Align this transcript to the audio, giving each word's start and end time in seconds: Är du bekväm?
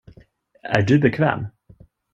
Är 0.63 0.81
du 0.81 0.99
bekväm? 0.99 1.47